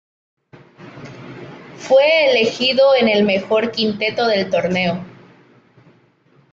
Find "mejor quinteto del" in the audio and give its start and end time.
3.23-4.49